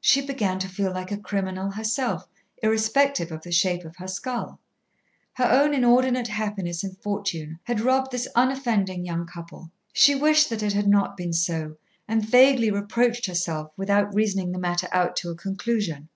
[0.00, 2.26] She began to feel like a criminal herself,
[2.62, 4.58] irrespective of the shape of her skull.
[5.34, 9.70] Her own inordinate happiness and fortune had robbed this unoffending young couple.
[9.92, 11.76] She wished that it had not been so,
[12.08, 16.08] and vaguely reproached herself without reasoning the matter out to a conclusion.